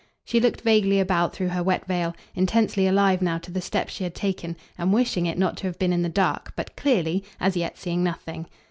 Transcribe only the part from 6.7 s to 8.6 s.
clearly, as yet, seeing nothing.